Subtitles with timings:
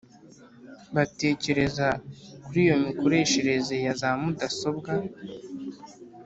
[0.95, 1.87] batekereza
[2.43, 4.91] kuri iyo mikoreshereze yaza mudasobwa